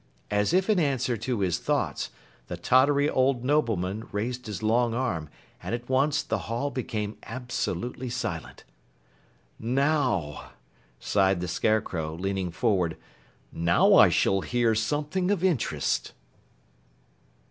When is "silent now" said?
8.09-10.53